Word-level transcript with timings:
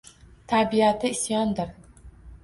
Tabiati— 0.53 1.11
isyondir. 1.17 1.69